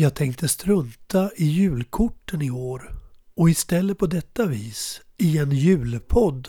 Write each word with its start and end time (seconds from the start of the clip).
Jag 0.00 0.14
tänkte 0.14 0.48
strunta 0.48 1.30
i 1.36 1.44
julkorten 1.44 2.42
i 2.42 2.50
år 2.50 2.94
och 3.34 3.50
istället 3.50 3.98
på 3.98 4.06
detta 4.06 4.46
vis 4.46 5.00
i 5.18 5.38
en 5.38 5.52
julpodd 5.52 6.48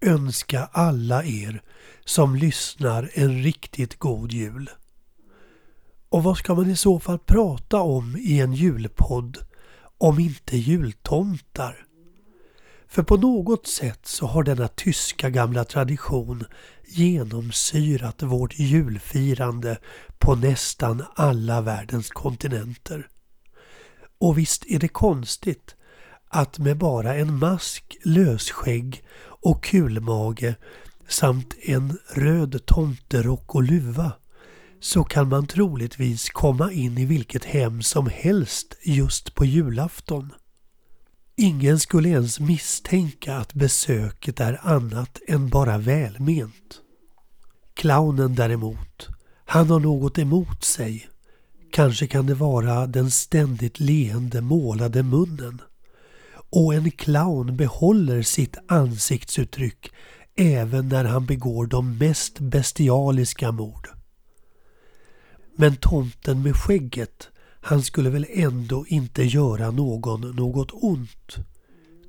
önska 0.00 0.68
alla 0.72 1.24
er 1.24 1.62
som 2.04 2.36
lyssnar 2.36 3.10
en 3.14 3.42
riktigt 3.42 3.98
god 3.98 4.32
jul. 4.32 4.70
Och 6.08 6.22
vad 6.22 6.36
ska 6.36 6.54
man 6.54 6.70
i 6.70 6.76
så 6.76 7.00
fall 7.00 7.18
prata 7.18 7.80
om 7.80 8.16
i 8.16 8.40
en 8.40 8.52
julpodd 8.52 9.38
om 9.98 10.18
inte 10.18 10.56
jultomtar? 10.56 11.86
För 12.86 13.02
på 13.02 13.16
något 13.16 13.66
sätt 13.66 14.06
så 14.06 14.26
har 14.26 14.42
denna 14.42 14.68
tyska 14.68 15.30
gamla 15.30 15.64
tradition 15.64 16.44
genomsyrat 16.86 18.22
vårt 18.22 18.58
julfirande 18.58 19.78
på 20.24 20.34
nästan 20.34 21.04
alla 21.14 21.60
världens 21.60 22.08
kontinenter. 22.08 23.08
Och 24.18 24.38
visst 24.38 24.64
är 24.66 24.78
det 24.78 24.88
konstigt 24.88 25.74
att 26.28 26.58
med 26.58 26.78
bara 26.78 27.14
en 27.14 27.38
mask, 27.38 27.96
lösskägg 28.04 29.04
och 29.24 29.64
kulmage 29.64 30.54
samt 31.08 31.54
en 31.62 31.98
röd 32.14 32.66
tomterock 32.66 33.54
och 33.54 33.62
luva 33.62 34.12
så 34.80 35.04
kan 35.04 35.28
man 35.28 35.46
troligtvis 35.46 36.30
komma 36.30 36.72
in 36.72 36.98
i 36.98 37.04
vilket 37.04 37.44
hem 37.44 37.82
som 37.82 38.06
helst 38.06 38.76
just 38.82 39.34
på 39.34 39.44
julafton. 39.44 40.32
Ingen 41.36 41.80
skulle 41.80 42.08
ens 42.08 42.40
misstänka 42.40 43.36
att 43.36 43.54
besöket 43.54 44.40
är 44.40 44.60
annat 44.62 45.18
än 45.28 45.48
bara 45.48 45.78
välment. 45.78 46.80
Clownen 47.74 48.34
däremot, 48.34 49.08
han 49.44 49.70
har 49.70 49.80
något 49.80 50.18
emot 50.18 50.64
sig. 50.64 51.08
Kanske 51.72 52.06
kan 52.06 52.26
det 52.26 52.34
vara 52.34 52.86
den 52.86 53.10
ständigt 53.10 53.80
leende 53.80 54.40
målade 54.40 55.02
munnen. 55.02 55.60
Och 56.50 56.74
en 56.74 56.90
clown 56.90 57.56
behåller 57.56 58.22
sitt 58.22 58.56
ansiktsuttryck 58.68 59.90
även 60.36 60.88
när 60.88 61.04
han 61.04 61.26
begår 61.26 61.66
de 61.66 61.98
mest 61.98 62.38
bestialiska 62.38 63.52
mord. 63.52 63.88
Men 65.56 65.76
tomten 65.76 66.42
med 66.42 66.56
skägget, 66.56 67.28
han 67.60 67.82
skulle 67.82 68.10
väl 68.10 68.26
ändå 68.30 68.86
inte 68.86 69.22
göra 69.22 69.70
någon 69.70 70.20
något 70.36 70.70
ont, 70.72 71.36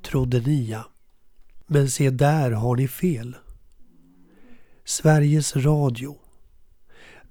trodde 0.02 0.40
Nia. 0.40 0.84
Men 1.66 1.90
se 1.90 2.10
där 2.10 2.50
har 2.50 2.76
ni 2.76 2.88
fel. 2.88 3.36
Sveriges 4.84 5.56
Radio. 5.56 6.16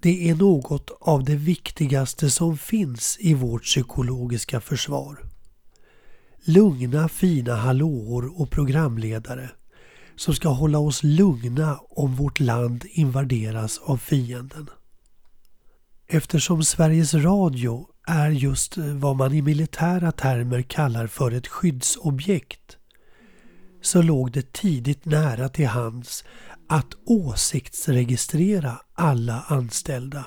Det 0.05 0.29
är 0.29 0.35
något 0.35 0.91
av 1.01 1.23
det 1.23 1.35
viktigaste 1.35 2.29
som 2.29 2.57
finns 2.57 3.17
i 3.19 3.33
vårt 3.33 3.63
psykologiska 3.63 4.61
försvar. 4.61 5.17
Lugna 6.43 7.09
fina 7.09 7.55
hallåor 7.55 8.41
och 8.41 8.49
programledare 8.49 9.49
som 10.15 10.33
ska 10.33 10.49
hålla 10.49 10.79
oss 10.79 11.03
lugna 11.03 11.79
om 11.89 12.15
vårt 12.15 12.39
land 12.39 12.85
invaderas 12.91 13.81
av 13.83 13.97
fienden. 13.97 14.69
Eftersom 16.07 16.63
Sveriges 16.63 17.13
Radio 17.13 17.87
är 18.07 18.29
just 18.29 18.77
vad 18.77 19.15
man 19.15 19.33
i 19.33 19.41
militära 19.41 20.11
termer 20.11 20.61
kallar 20.61 21.07
för 21.07 21.31
ett 21.31 21.47
skyddsobjekt 21.47 22.77
så 23.81 24.01
låg 24.01 24.31
det 24.31 24.53
tidigt 24.53 25.05
nära 25.05 25.49
till 25.49 25.67
hands 25.67 26.23
att 26.67 26.93
åsiktsregistrera 27.05 28.79
alla 28.93 29.45
anställda. 29.47 30.25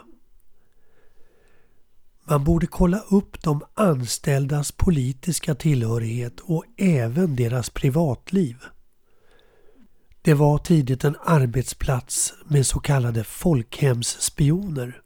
Man 2.30 2.44
borde 2.44 2.66
kolla 2.66 2.98
upp 2.98 3.42
de 3.42 3.62
anställdas 3.74 4.72
politiska 4.72 5.54
tillhörighet 5.54 6.40
och 6.40 6.64
även 6.76 7.36
deras 7.36 7.70
privatliv. 7.70 8.56
Det 10.22 10.34
var 10.34 10.58
tidigt 10.58 11.04
en 11.04 11.16
arbetsplats 11.24 12.34
med 12.44 12.66
så 12.66 12.80
kallade 12.80 13.24
folkhemsspioner. 13.24 15.02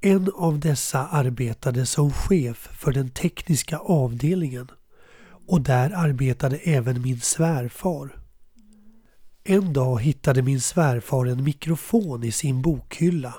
En 0.00 0.30
av 0.34 0.60
dessa 0.60 1.06
arbetade 1.06 1.86
som 1.86 2.12
chef 2.12 2.68
för 2.72 2.92
den 2.92 3.10
tekniska 3.10 3.78
avdelningen 3.78 4.70
och 5.48 5.60
där 5.60 5.90
arbetade 5.90 6.56
även 6.56 7.02
min 7.02 7.20
svärfar. 7.20 8.21
En 9.44 9.72
dag 9.72 10.00
hittade 10.00 10.42
min 10.42 10.60
svärfar 10.60 11.26
en 11.26 11.44
mikrofon 11.44 12.24
i 12.24 12.32
sin 12.32 12.62
bokhylla 12.62 13.34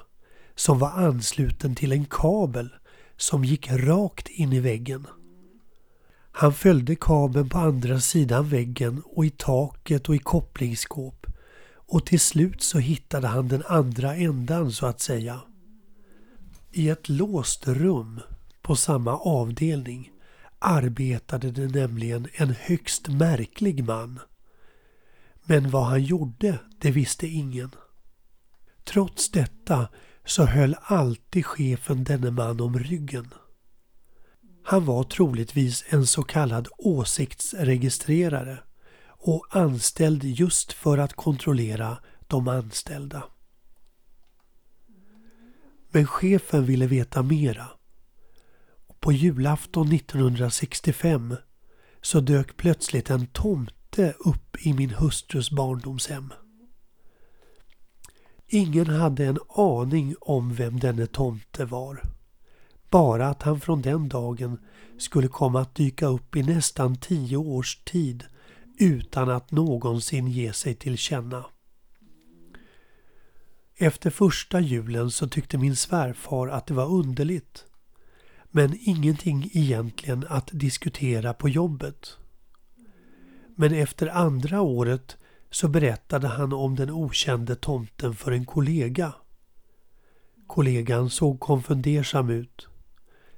som 0.56 0.80
var 0.80 0.90
ansluten 0.90 1.76
till 1.76 1.92
en 1.92 2.06
kabel 2.06 2.70
som 3.18 3.46
gick 3.46 3.72
rakt 3.72 4.28
in 4.28 4.54
i 4.54 4.60
väggen. 4.60 5.08
Han 6.32 6.54
följde 6.54 6.96
kabeln 6.96 7.50
på 7.50 7.58
andra 7.58 8.00
sidan 8.00 8.50
väggen 8.50 9.02
och 9.06 9.26
i 9.26 9.30
taket 9.30 10.10
och 10.10 10.16
i 10.16 10.20
kopplingsskåp 10.20 11.28
och 11.76 12.06
till 12.06 12.20
slut 12.20 12.62
så 12.62 12.80
hittade 12.80 13.28
han 13.28 13.48
den 13.48 13.64
andra 13.68 14.16
ändan 14.16 14.72
så 14.72 14.86
att 14.86 15.02
säga. 15.02 15.40
I 16.72 16.90
ett 16.90 17.10
låst 17.10 17.68
rum 17.68 18.20
på 18.62 18.76
samma 18.76 19.18
avdelning 19.18 20.12
arbetade 20.60 21.52
det 21.52 21.68
nämligen 21.68 22.28
en 22.34 22.56
högst 22.60 23.08
märklig 23.08 23.84
man. 23.84 24.20
Men 25.46 25.70
vad 25.70 25.86
han 25.86 26.04
gjorde, 26.04 26.60
det 26.78 26.92
visste 26.92 27.28
ingen. 27.28 27.72
Trots 28.84 29.32
detta 29.32 29.88
så 30.26 30.46
höll 30.46 30.76
alltid 30.82 31.46
chefen 31.46 32.04
denne 32.04 32.32
man 32.32 32.62
om 32.62 32.80
ryggen. 32.80 33.34
Han 34.64 34.86
var 34.86 35.04
troligtvis 35.04 35.86
en 35.90 36.08
så 36.08 36.24
kallad 36.24 36.68
åsiktsregistrerare 36.78 38.60
och 39.06 39.48
anställd 39.50 40.24
just 40.24 40.74
för 40.74 40.98
att 40.98 41.14
kontrollera 41.14 41.98
de 42.28 42.48
anställda. 42.48 43.24
Men 45.92 46.08
chefen 46.08 46.66
ville 46.66 46.88
veta 46.88 47.24
mera. 47.24 47.68
På 49.00 49.12
julafton 49.12 49.92
1965 49.92 51.36
så 52.02 52.20
dök 52.20 52.58
plötsligt 52.58 53.10
en 53.10 53.28
tomt 53.28 53.83
inte 53.94 54.14
upp 54.20 54.66
i 54.66 54.74
min 54.74 54.90
hustrus 54.90 55.52
barndomshem. 55.52 56.34
Ingen 58.48 58.88
hade 58.88 59.26
en 59.26 59.40
aning 59.50 60.16
om 60.22 60.54
vem 60.54 60.80
denne 60.80 61.08
tomte 61.08 61.66
var. 61.66 62.04
Bara 62.90 63.28
att 63.28 63.44
han 63.44 63.60
från 63.60 63.82
den 63.82 64.10
dagen 64.10 64.58
skulle 64.98 65.28
komma 65.28 65.62
att 65.62 65.76
dyka 65.76 66.08
upp 66.08 66.36
i 66.36 66.44
nästan 66.44 66.96
tio 66.96 67.38
års 67.38 67.84
tid 67.84 68.24
utan 68.80 69.30
att 69.30 69.52
någonsin 69.52 70.28
ge 70.28 70.54
sig 70.54 70.76
till 70.76 70.98
känna. 70.98 71.46
Efter 73.76 74.10
första 74.10 74.60
julen 74.60 75.12
så 75.12 75.28
tyckte 75.28 75.58
min 75.58 75.76
svärfar 75.76 76.48
att 76.48 76.68
det 76.68 76.74
var 76.74 76.88
underligt. 76.88 77.66
Men 78.52 78.78
ingenting 78.82 79.50
egentligen 79.54 80.26
att 80.30 80.50
diskutera 80.52 81.34
på 81.34 81.50
jobbet. 81.50 82.18
Men 83.56 83.74
efter 83.74 84.08
andra 84.08 84.62
året 84.62 85.18
så 85.50 85.68
berättade 85.68 86.28
han 86.28 86.54
om 86.54 86.76
den 86.76 86.90
okände 86.92 87.56
tomten 87.56 88.16
för 88.16 88.32
en 88.32 88.46
kollega. 88.46 89.14
Kollegan 90.48 91.10
såg 91.10 91.40
konfundersam 91.40 92.30
ut. 92.30 92.68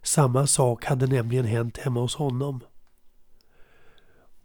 Samma 0.03 0.47
sak 0.47 0.85
hade 0.85 1.07
nämligen 1.07 1.45
hänt 1.45 1.77
hemma 1.77 2.00
hos 2.00 2.15
honom. 2.15 2.63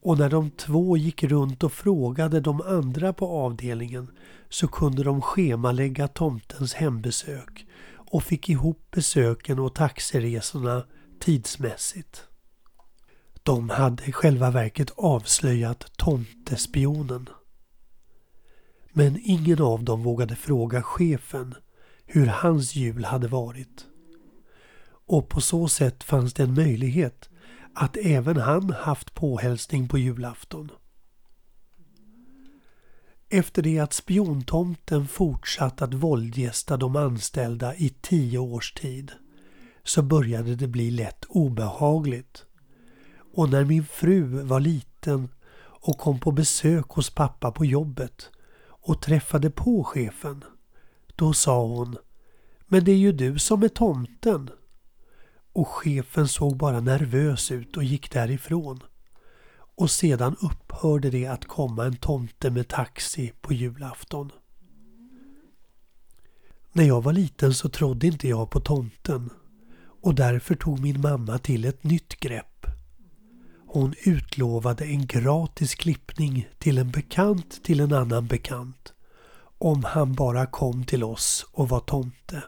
Och 0.02 0.18
när 0.18 0.30
de 0.30 0.50
två 0.50 0.96
gick 0.96 1.22
runt 1.24 1.64
och 1.64 1.72
frågade 1.72 2.40
de 2.40 2.60
andra 2.60 3.12
på 3.12 3.28
avdelningen 3.28 4.10
så 4.48 4.68
kunde 4.68 5.02
de 5.02 5.22
schemalägga 5.22 6.08
tomtens 6.08 6.74
hembesök 6.74 7.66
och 7.94 8.22
fick 8.22 8.48
ihop 8.48 8.90
besöken 8.90 9.58
och 9.58 9.74
taxiresorna 9.74 10.84
tidsmässigt. 11.20 12.29
De 13.50 13.70
hade 13.70 14.04
i 14.04 14.12
själva 14.12 14.50
verket 14.50 14.90
avslöjat 14.96 15.92
tomtespionen. 15.96 17.28
Men 18.92 19.20
ingen 19.24 19.62
av 19.62 19.84
dem 19.84 20.02
vågade 20.02 20.36
fråga 20.36 20.82
chefen 20.82 21.54
hur 22.06 22.26
hans 22.26 22.74
jul 22.74 23.04
hade 23.04 23.28
varit. 23.28 23.86
Och 25.06 25.28
på 25.28 25.40
så 25.40 25.68
sätt 25.68 26.04
fanns 26.04 26.34
det 26.34 26.42
en 26.42 26.54
möjlighet 26.54 27.28
att 27.74 27.96
även 27.96 28.36
han 28.36 28.70
haft 28.70 29.14
påhälsning 29.14 29.88
på 29.88 29.98
julafton. 29.98 30.70
Efter 33.28 33.62
det 33.62 33.78
att 33.78 33.92
spiontomten 33.92 35.08
fortsatt 35.08 35.82
att 35.82 35.94
våldgästa 35.94 36.76
de 36.76 36.96
anställda 36.96 37.74
i 37.74 37.94
tio 38.00 38.38
års 38.38 38.72
tid 38.72 39.12
så 39.84 40.02
började 40.02 40.56
det 40.56 40.68
bli 40.68 40.90
lätt 40.90 41.24
obehagligt. 41.28 42.46
Och 43.32 43.50
när 43.50 43.64
min 43.64 43.84
fru 43.84 44.22
var 44.42 44.60
liten 44.60 45.28
och 45.62 45.98
kom 45.98 46.20
på 46.20 46.32
besök 46.32 46.88
hos 46.88 47.10
pappa 47.10 47.50
på 47.52 47.64
jobbet 47.64 48.30
och 48.66 49.02
träffade 49.02 49.50
på 49.50 49.84
chefen, 49.84 50.44
då 51.16 51.32
sa 51.32 51.66
hon 51.66 51.96
Men 52.66 52.84
det 52.84 52.92
är 52.92 52.96
ju 52.96 53.12
du 53.12 53.38
som 53.38 53.62
är 53.62 53.68
tomten. 53.68 54.50
och 55.52 55.68
chefen 55.68 56.28
såg 56.28 56.56
bara 56.56 56.80
nervös 56.80 57.50
ut 57.50 57.76
och 57.76 57.84
gick 57.84 58.10
därifrån. 58.10 58.80
Och 59.76 59.90
sedan 59.90 60.36
upphörde 60.40 61.10
det 61.10 61.26
att 61.26 61.44
komma 61.44 61.84
en 61.84 61.96
tomte 61.96 62.50
med 62.50 62.68
taxi 62.68 63.32
på 63.40 63.52
julafton. 63.52 64.30
När 66.72 66.84
jag 66.84 67.02
var 67.02 67.12
liten 67.12 67.54
så 67.54 67.68
trodde 67.68 68.06
inte 68.06 68.28
jag 68.28 68.50
på 68.50 68.60
tomten 68.60 69.30
och 70.02 70.14
därför 70.14 70.54
tog 70.54 70.80
min 70.80 71.00
mamma 71.00 71.38
till 71.38 71.64
ett 71.64 71.84
nytt 71.84 72.20
grepp. 72.20 72.49
Hon 73.72 73.94
utlovade 74.04 74.84
en 74.84 75.06
gratis 75.06 75.74
klippning 75.74 76.48
till 76.58 76.78
en 76.78 76.90
bekant 76.90 77.64
till 77.64 77.80
en 77.80 77.92
annan 77.92 78.26
bekant 78.26 78.92
om 79.58 79.84
han 79.84 80.14
bara 80.14 80.46
kom 80.46 80.84
till 80.84 81.04
oss 81.04 81.46
och 81.52 81.68
var 81.68 81.80
tomte. 81.80 82.42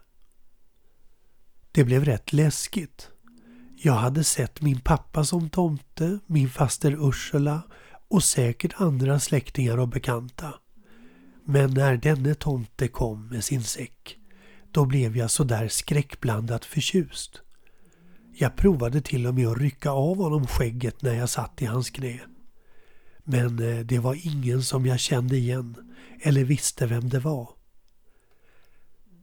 Det 1.72 1.84
blev 1.84 2.04
rätt 2.04 2.32
läskigt. 2.32 3.08
Jag 3.76 3.92
hade 3.92 4.24
sett 4.24 4.62
min 4.62 4.80
pappa 4.80 5.24
som 5.24 5.50
tomte, 5.50 6.18
min 6.26 6.50
faster 6.50 7.08
Ursula 7.08 7.62
och 8.08 8.24
säkert 8.24 8.80
andra 8.80 9.20
släktingar 9.20 9.78
och 9.78 9.88
bekanta. 9.88 10.54
Men 11.44 11.74
när 11.74 11.96
denne 11.96 12.34
tomte 12.34 12.88
kom 12.88 13.28
med 13.28 13.44
sin 13.44 13.62
säck, 13.62 14.18
då 14.70 14.84
blev 14.84 15.16
jag 15.16 15.30
sådär 15.30 15.68
skräckblandat 15.68 16.64
förtjust. 16.64 17.41
Jag 18.34 18.56
provade 18.56 19.00
till 19.00 19.26
och 19.26 19.34
med 19.34 19.48
att 19.48 19.58
rycka 19.58 19.90
av 19.90 20.16
honom 20.16 20.46
skägget 20.46 21.02
när 21.02 21.14
jag 21.14 21.28
satt 21.28 21.62
i 21.62 21.64
hans 21.64 21.90
knä. 21.90 22.20
Men 23.24 23.58
eh, 23.58 23.78
det 23.78 23.98
var 23.98 24.26
ingen 24.26 24.62
som 24.62 24.86
jag 24.86 25.00
kände 25.00 25.36
igen 25.36 25.76
eller 26.22 26.44
visste 26.44 26.86
vem 26.86 27.08
det 27.08 27.18
var. 27.18 27.48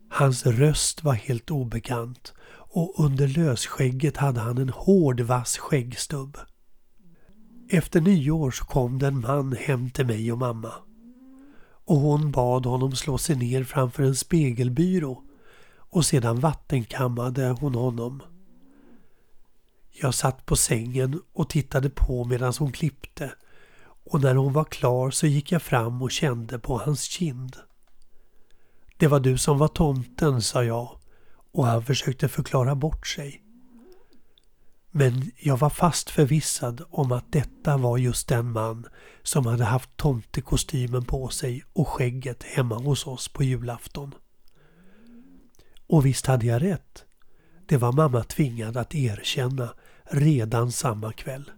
Hans 0.09 0.45
röst 0.45 1.03
var 1.03 1.13
helt 1.13 1.51
obekant 1.51 2.33
och 2.51 3.05
under 3.05 3.27
lösskägget 3.27 4.17
hade 4.17 4.39
han 4.39 4.57
en 4.57 4.69
hård 4.69 5.21
vass 5.21 5.57
skäggstubb. 5.57 6.37
Efter 7.69 8.01
nyår 8.01 8.51
så 8.51 8.65
kom 8.65 8.99
det 8.99 9.07
en 9.07 9.21
man 9.21 9.53
hem 9.53 9.89
till 9.89 10.05
mig 10.05 10.31
och 10.31 10.37
mamma. 10.37 10.73
Och 11.85 11.97
hon 11.97 12.31
bad 12.31 12.65
honom 12.65 12.95
slå 12.95 13.17
sig 13.17 13.35
ner 13.35 13.63
framför 13.63 14.03
en 14.03 14.15
spegelbyrå 14.15 15.23
och 15.77 16.05
sedan 16.05 16.39
vattenkammade 16.39 17.49
hon 17.59 17.75
honom. 17.75 18.21
Jag 20.01 20.13
satt 20.13 20.45
på 20.45 20.55
sängen 20.55 21.21
och 21.33 21.49
tittade 21.49 21.89
på 21.89 22.25
medan 22.25 22.53
hon 22.59 22.71
klippte 22.71 23.31
och 24.11 24.21
när 24.21 24.35
hon 24.35 24.53
var 24.53 24.63
klar 24.63 25.11
så 25.11 25.27
gick 25.27 25.51
jag 25.51 25.61
fram 25.61 26.01
och 26.01 26.11
kände 26.11 26.59
på 26.59 26.77
hans 26.77 27.03
kind. 27.03 27.55
Det 28.97 29.07
var 29.07 29.19
du 29.19 29.37
som 29.37 29.57
var 29.57 29.67
tomten, 29.67 30.41
sa 30.41 30.63
jag 30.63 30.99
och 31.51 31.65
han 31.65 31.85
försökte 31.85 32.27
förklara 32.27 32.75
bort 32.75 33.07
sig. 33.07 33.43
Men 34.91 35.31
jag 35.37 35.57
var 35.57 35.69
fast 35.69 36.09
förvissad 36.09 36.81
om 36.89 37.11
att 37.11 37.31
detta 37.31 37.77
var 37.77 37.97
just 37.97 38.27
den 38.27 38.51
man 38.51 38.85
som 39.23 39.45
hade 39.45 39.63
haft 39.63 39.97
tomtekostymen 39.97 41.05
på 41.05 41.27
sig 41.29 41.63
och 41.73 41.87
skägget 41.87 42.43
hemma 42.43 42.75
hos 42.75 43.07
oss 43.07 43.27
på 43.27 43.43
julafton. 43.43 44.15
Och 45.87 46.05
visst 46.05 46.25
hade 46.25 46.45
jag 46.45 46.61
rätt. 46.61 47.05
Det 47.65 47.77
var 47.77 47.91
mamma 47.91 48.23
tvingad 48.23 48.77
att 48.77 48.95
erkänna 48.95 49.73
redan 50.11 50.71
samma 50.71 51.13
kväll. 51.13 51.51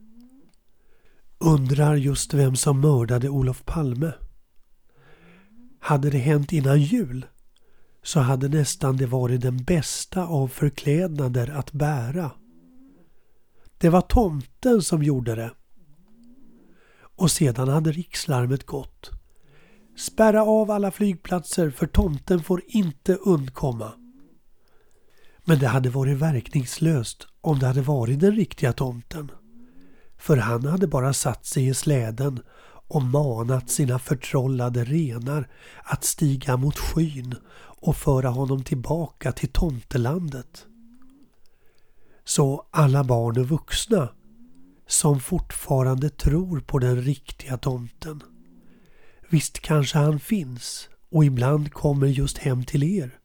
Undrar 1.38 1.96
just 1.96 2.34
vem 2.34 2.56
som 2.56 2.82
mördade 2.82 3.30
Olof 3.30 3.66
Palme. 3.66 4.12
Hade 5.80 6.10
det 6.10 6.18
hänt 6.18 6.52
innan 6.52 6.82
jul 6.82 7.26
så 8.04 8.20
hade 8.20 8.48
nästan 8.48 8.98
det 8.98 9.06
varit 9.06 9.42
den 9.42 9.64
bästa 9.64 10.26
av 10.26 10.48
förklädnader 10.48 11.50
att 11.50 11.72
bära. 11.72 12.32
Det 13.78 13.90
var 13.90 14.02
tomten 14.02 14.82
som 14.82 15.04
gjorde 15.04 15.36
det. 15.36 15.52
Och 17.16 17.32
sedan 17.32 17.68
hade 17.68 17.92
rikslarmet 17.92 18.66
gått. 18.66 19.12
Spärra 19.98 20.44
av 20.44 20.72
alla 20.72 20.92
flygplatser 20.92 21.70
för 21.70 21.88
tomten 21.88 22.44
får 22.44 22.62
inte 22.68 23.16
undkomma. 23.16 24.01
Men 25.52 25.60
det 25.60 25.68
hade 25.68 25.90
varit 25.90 26.18
verkningslöst 26.18 27.28
om 27.42 27.60
det 27.60 27.68
hade 27.68 27.82
varit 27.82 28.20
den 28.20 28.36
riktiga 28.36 28.74
tomten. 28.74 29.32
För 30.18 30.38
han 30.38 30.66
hade 30.66 30.88
bara 30.88 31.14
satt 31.14 31.46
sig 31.46 31.68
i 31.68 31.74
släden 31.74 32.40
och 32.88 33.02
manat 33.02 33.70
sina 33.70 34.00
förtrollade 34.00 34.84
renar 34.84 35.50
att 35.84 36.04
stiga 36.04 36.58
mot 36.58 36.78
skyn 36.78 37.36
och 37.58 37.96
föra 37.96 38.30
honom 38.30 38.64
tillbaka 38.64 39.32
till 39.32 39.52
tomtelandet. 39.52 40.66
Så 42.26 42.68
alla 42.72 43.04
barn 43.04 43.38
och 43.40 43.50
vuxna 43.50 44.10
som 44.88 45.20
fortfarande 45.20 46.10
tror 46.10 46.60
på 46.60 46.80
den 46.80 47.02
riktiga 47.02 47.58
tomten. 47.58 48.24
Visst 49.30 49.60
kanske 49.60 49.98
han 49.98 50.20
finns 50.20 50.90
och 51.12 51.26
ibland 51.26 51.74
kommer 51.74 52.08
just 52.08 52.38
hem 52.38 52.66
till 52.66 52.84
er. 52.84 53.21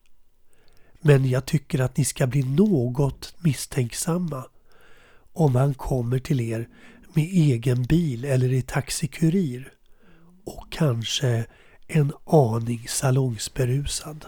Men 1.06 1.28
jag 1.28 1.46
tycker 1.46 1.80
att 1.80 1.96
ni 1.96 2.04
ska 2.04 2.26
bli 2.26 2.42
något 2.42 3.34
misstänksamma 3.38 4.44
om 5.32 5.54
han 5.54 5.74
kommer 5.74 6.18
till 6.18 6.40
er 6.40 6.68
med 7.14 7.24
egen 7.24 7.82
bil 7.82 8.24
eller 8.24 8.52
i 8.52 8.62
taxikurir 8.62 9.72
och 10.44 10.66
kanske 10.70 11.46
en 11.86 12.12
aning 12.24 12.86
salongsberusad. 12.88 14.24